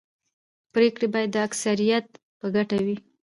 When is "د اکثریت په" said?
1.33-2.47